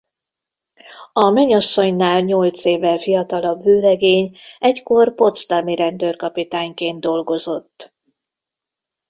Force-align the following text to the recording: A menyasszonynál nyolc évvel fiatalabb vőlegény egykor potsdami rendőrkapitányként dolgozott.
A 1.13 1.29
menyasszonynál 1.29 2.19
nyolc 2.19 2.65
évvel 2.65 2.97
fiatalabb 2.97 3.63
vőlegény 3.63 4.37
egykor 4.59 5.15
potsdami 5.15 5.75
rendőrkapitányként 5.75 6.99
dolgozott. 6.99 7.93